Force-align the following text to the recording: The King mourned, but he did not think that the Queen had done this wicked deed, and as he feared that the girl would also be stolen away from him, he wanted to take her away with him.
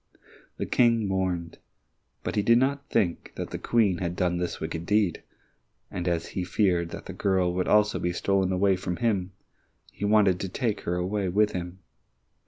The 0.57 0.65
King 0.65 1.07
mourned, 1.07 1.59
but 2.23 2.35
he 2.35 2.41
did 2.41 2.57
not 2.57 2.89
think 2.89 3.33
that 3.35 3.51
the 3.51 3.59
Queen 3.59 3.99
had 3.99 4.15
done 4.15 4.39
this 4.39 4.59
wicked 4.59 4.83
deed, 4.87 5.21
and 5.91 6.07
as 6.07 6.29
he 6.29 6.43
feared 6.43 6.89
that 6.89 7.05
the 7.05 7.13
girl 7.13 7.53
would 7.53 7.67
also 7.67 7.99
be 7.99 8.11
stolen 8.11 8.51
away 8.51 8.75
from 8.77 8.95
him, 8.97 9.31
he 9.91 10.03
wanted 10.03 10.39
to 10.39 10.49
take 10.49 10.81
her 10.89 10.95
away 10.95 11.29
with 11.29 11.51
him. 11.51 11.81